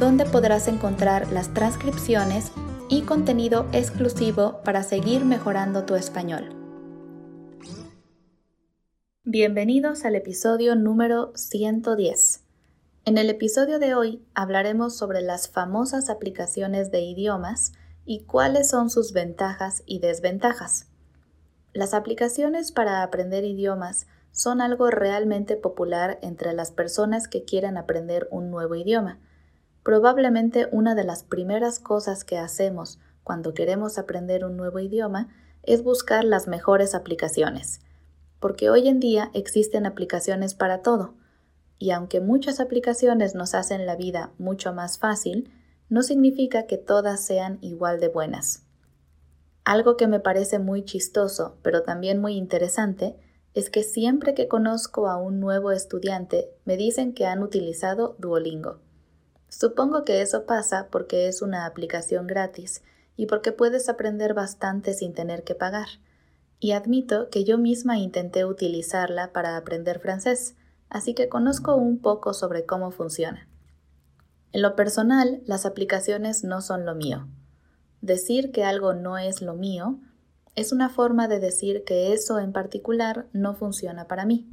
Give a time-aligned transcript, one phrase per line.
[0.00, 2.52] donde podrás encontrar las transcripciones
[2.88, 6.48] y contenido exclusivo para seguir mejorando tu español.
[9.24, 12.40] Bienvenidos al episodio número 110.
[13.04, 17.74] En el episodio de hoy hablaremos sobre las famosas aplicaciones de idiomas
[18.06, 20.88] y cuáles son sus ventajas y desventajas.
[21.74, 28.28] Las aplicaciones para aprender idiomas son algo realmente popular entre las personas que quieren aprender
[28.30, 29.20] un nuevo idioma
[29.82, 35.28] Probablemente una de las primeras cosas que hacemos cuando queremos aprender un nuevo idioma
[35.62, 37.80] es buscar las mejores aplicaciones,
[38.40, 41.14] porque hoy en día existen aplicaciones para todo,
[41.78, 45.50] y aunque muchas aplicaciones nos hacen la vida mucho más fácil,
[45.88, 48.66] no significa que todas sean igual de buenas.
[49.64, 53.16] Algo que me parece muy chistoso, pero también muy interesante,
[53.54, 58.80] es que siempre que conozco a un nuevo estudiante me dicen que han utilizado Duolingo.
[59.50, 62.82] Supongo que eso pasa porque es una aplicación gratis
[63.16, 65.88] y porque puedes aprender bastante sin tener que pagar.
[66.60, 70.54] Y admito que yo misma intenté utilizarla para aprender francés,
[70.88, 73.48] así que conozco un poco sobre cómo funciona.
[74.52, 77.28] En lo personal, las aplicaciones no son lo mío.
[78.00, 79.98] Decir que algo no es lo mío
[80.54, 84.48] es una forma de decir que eso en particular no funciona para mí.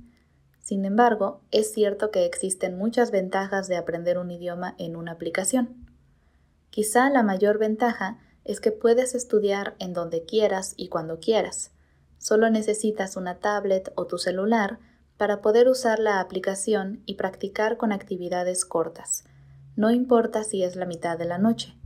[0.67, 5.87] Sin embargo, es cierto que existen muchas ventajas de aprender un idioma en una aplicación.
[6.71, 11.71] Quizá la mayor ventaja es que puedes estudiar en donde quieras y cuando quieras.
[12.17, 14.79] Solo necesitas una tablet o tu celular
[15.15, 19.23] para poder usar la aplicación y practicar con actividades cortas.
[19.77, 21.77] No importa si es la mitad de la noche.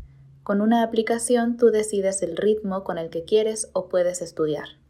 [0.42, 4.81] Con una aplicación tú decides el ritmo con el que quieres o puedes estudiar.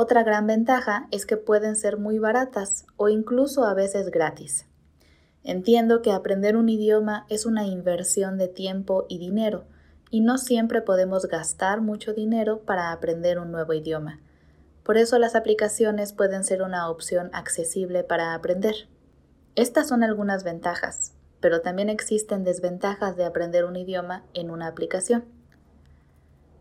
[0.00, 4.64] Otra gran ventaja es que pueden ser muy baratas o incluso a veces gratis.
[5.42, 9.64] Entiendo que aprender un idioma es una inversión de tiempo y dinero,
[10.08, 14.20] y no siempre podemos gastar mucho dinero para aprender un nuevo idioma.
[14.84, 18.88] Por eso las aplicaciones pueden ser una opción accesible para aprender.
[19.56, 25.37] Estas son algunas ventajas, pero también existen desventajas de aprender un idioma en una aplicación.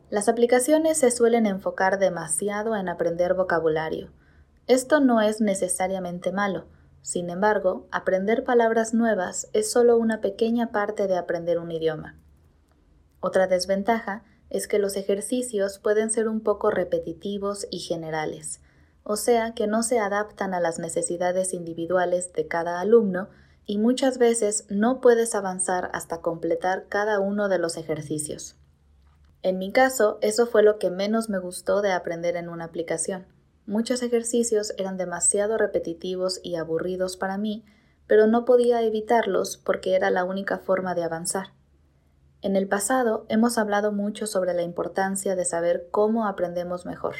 [0.10, 4.10] Las aplicaciones se suelen enfocar demasiado en aprender vocabulario.
[4.66, 6.66] Esto no es necesariamente malo.
[7.02, 12.18] Sin embargo, aprender palabras nuevas es solo una pequeña parte de aprender un idioma.
[13.20, 18.62] Otra desventaja es que los ejercicios pueden ser un poco repetitivos y generales,
[19.04, 23.30] o sea que no se adaptan a las necesidades individuales de cada alumno
[23.66, 28.57] y muchas veces no puedes avanzar hasta completar cada uno de los ejercicios.
[29.48, 33.28] En mi caso, eso fue lo que menos me gustó de aprender en una aplicación.
[33.66, 37.64] Muchos ejercicios eran demasiado repetitivos y aburridos para mí,
[38.08, 41.54] pero no podía evitarlos porque era la única forma de avanzar.
[42.42, 47.16] En el pasado hemos hablado mucho sobre la importancia de saber cómo aprendemos mejor.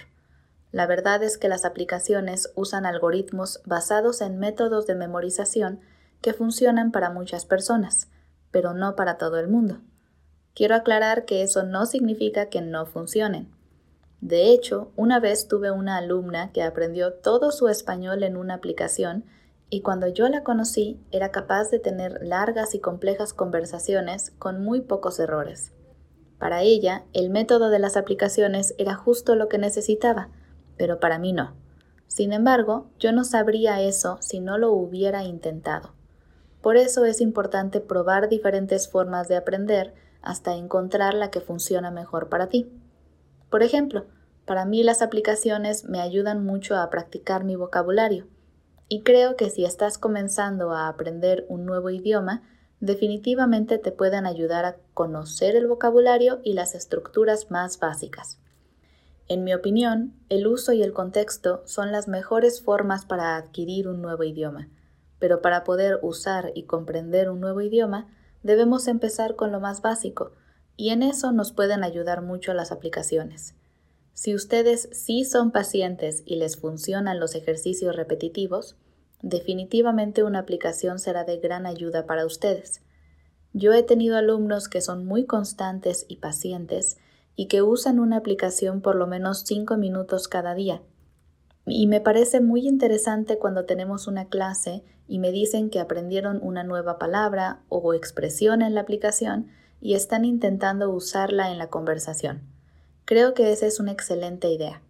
[0.74, 5.80] La verdad es que las aplicaciones usan algoritmos basados en métodos de memorización
[6.20, 8.10] que funcionan para muchas personas,
[8.52, 9.80] pero no para todo el mundo.
[10.58, 13.48] Quiero aclarar que eso no significa que no funcionen.
[14.22, 19.24] De hecho, una vez tuve una alumna que aprendió todo su español en una aplicación
[19.70, 24.82] y cuando yo la conocí era capaz de tener largas y complejas conversaciones con muy
[24.82, 25.74] pocos errores.
[26.40, 30.30] Para ella, el método de las aplicaciones era justo lo que necesitaba,
[30.76, 31.54] pero para mí no.
[32.08, 35.94] Sin embargo, yo no sabría eso si no lo hubiera intentado.
[36.64, 42.28] Por eso es importante probar diferentes formas de aprender hasta encontrar la que funciona mejor
[42.28, 42.70] para ti.
[43.50, 44.06] Por ejemplo,
[44.46, 48.28] para mí las aplicaciones me ayudan mucho a practicar mi vocabulario
[48.90, 52.44] y creo que si estás comenzando a aprender un nuevo idioma,
[52.80, 58.40] definitivamente te pueden ayudar a conocer el vocabulario y las estructuras más básicas.
[59.30, 64.02] En mi opinión, el uso y el contexto son las mejores formas para adquirir un
[64.02, 64.70] nuevo idioma,
[65.20, 68.08] pero para poder usar y comprender un nuevo idioma,
[68.48, 70.32] debemos empezar con lo más básico,
[70.76, 73.54] y en eso nos pueden ayudar mucho las aplicaciones.
[74.14, 78.76] Si ustedes sí son pacientes y les funcionan los ejercicios repetitivos,
[79.22, 82.82] definitivamente una aplicación será de gran ayuda para ustedes.
[83.54, 86.98] Yo he tenido alumnos que son muy constantes y pacientes
[87.36, 90.82] y que usan una aplicación por lo menos 5 minutos cada día.
[91.70, 96.64] Y me parece muy interesante cuando tenemos una clase y me dicen que aprendieron una
[96.64, 99.48] nueva palabra o expresión en la aplicación
[99.82, 102.42] y están intentando usarla en la conversación.
[103.04, 104.82] Creo que esa es una excelente idea.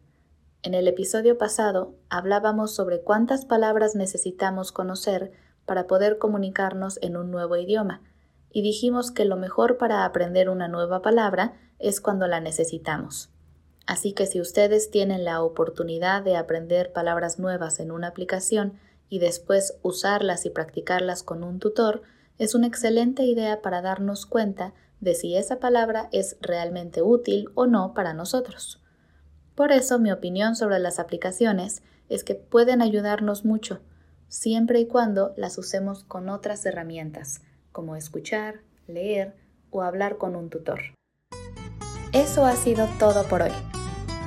[0.62, 5.32] En el episodio pasado hablábamos sobre cuántas palabras necesitamos conocer
[5.66, 8.02] para poder comunicarnos en un nuevo idioma,
[8.52, 13.30] y dijimos que lo mejor para aprender una nueva palabra es cuando la necesitamos.
[13.88, 18.74] Así que si ustedes tienen la oportunidad de aprender palabras nuevas en una aplicación
[19.10, 22.02] y después usarlas y practicarlas con un tutor,
[22.38, 27.66] es una excelente idea para darnos cuenta de si esa palabra es realmente útil o
[27.66, 28.84] no para nosotros.
[29.56, 33.80] Por eso mi opinión sobre las aplicaciones es que pueden ayudarnos mucho,
[34.28, 37.42] siempre y cuando las usemos con otras herramientas,
[37.72, 39.38] como escuchar, leer
[39.72, 40.80] o hablar con un tutor.
[42.12, 43.77] Eso ha sido todo por hoy.